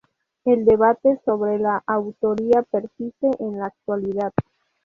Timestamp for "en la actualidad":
3.39-4.33